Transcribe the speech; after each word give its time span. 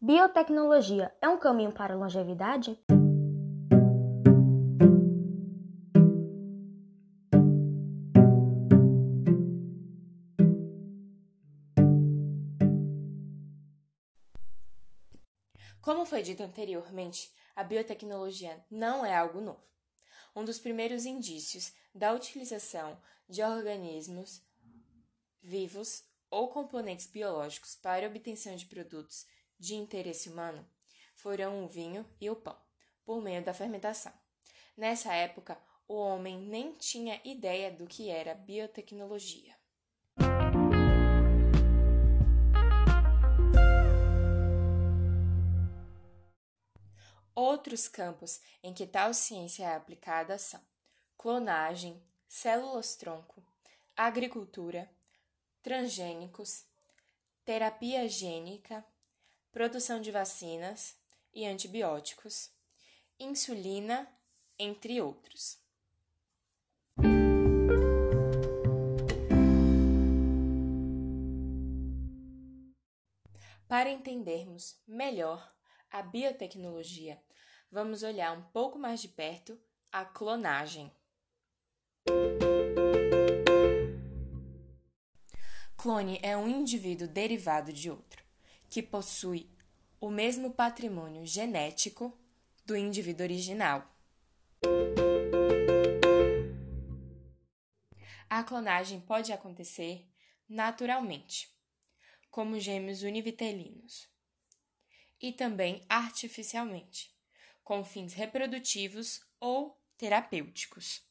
Biotecnologia 0.00 1.12
é 1.20 1.28
um 1.28 1.36
caminho 1.36 1.72
para 1.72 1.92
a 1.92 1.96
longevidade? 1.96 2.78
Como 15.82 16.06
foi 16.06 16.22
dito 16.22 16.44
anteriormente, 16.44 17.34
a 17.56 17.64
biotecnologia 17.64 18.64
não 18.70 19.04
é 19.04 19.16
algo 19.16 19.40
novo. 19.40 19.66
Um 20.36 20.44
dos 20.44 20.60
primeiros 20.60 21.04
indícios 21.06 21.72
da 21.92 22.12
utilização 22.12 22.96
de 23.28 23.42
organismos 23.42 24.40
vivos 25.42 26.04
ou 26.30 26.46
componentes 26.50 27.08
biológicos 27.08 27.74
para 27.74 28.06
obtenção 28.06 28.54
de 28.54 28.66
produtos 28.66 29.26
de 29.58 29.74
interesse 29.74 30.28
humano 30.28 30.66
foram 31.14 31.64
o 31.64 31.68
vinho 31.68 32.06
e 32.20 32.30
o 32.30 32.36
pão, 32.36 32.56
por 33.04 33.20
meio 33.20 33.44
da 33.44 33.52
fermentação. 33.52 34.12
Nessa 34.76 35.12
época, 35.12 35.58
o 35.88 35.94
homem 35.94 36.38
nem 36.38 36.74
tinha 36.74 37.20
ideia 37.24 37.70
do 37.72 37.86
que 37.86 38.08
era 38.08 38.34
biotecnologia. 38.34 39.56
Outros 47.34 47.88
campos 47.88 48.40
em 48.62 48.74
que 48.74 48.86
tal 48.86 49.14
ciência 49.14 49.64
é 49.64 49.74
aplicada 49.74 50.38
são 50.38 50.60
clonagem, 51.16 52.02
células-tronco, 52.28 53.44
agricultura, 53.96 54.90
transgênicos, 55.62 56.64
terapia 57.44 58.08
gênica, 58.08 58.84
produção 59.58 60.00
de 60.00 60.12
vacinas 60.12 60.96
e 61.34 61.44
antibióticos, 61.44 62.48
insulina, 63.18 64.08
entre 64.56 65.00
outros. 65.00 65.58
Para 73.66 73.90
entendermos 73.90 74.80
melhor 74.86 75.52
a 75.90 76.02
biotecnologia, 76.02 77.20
vamos 77.68 78.04
olhar 78.04 78.38
um 78.38 78.42
pouco 78.52 78.78
mais 78.78 79.02
de 79.02 79.08
perto 79.08 79.60
a 79.90 80.04
clonagem. 80.04 80.88
Clone 85.76 86.20
é 86.22 86.36
um 86.36 86.48
indivíduo 86.48 87.08
derivado 87.08 87.72
de 87.72 87.90
outro, 87.90 88.07
que 88.68 88.82
possui 88.82 89.50
o 90.00 90.10
mesmo 90.10 90.52
patrimônio 90.52 91.26
genético 91.26 92.16
do 92.64 92.76
indivíduo 92.76 93.24
original. 93.24 93.90
A 98.28 98.44
clonagem 98.44 99.00
pode 99.00 99.32
acontecer 99.32 100.06
naturalmente, 100.46 101.50
como 102.30 102.60
gêmeos 102.60 103.02
univitelinos, 103.02 104.08
e 105.20 105.32
também 105.32 105.84
artificialmente, 105.88 107.16
com 107.64 107.84
fins 107.84 108.12
reprodutivos 108.12 109.26
ou 109.40 109.80
terapêuticos. 109.96 111.07